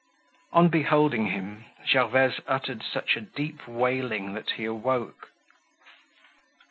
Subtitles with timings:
[0.51, 5.29] On beholding him Gervaise uttered such a deep wailing that he awoke.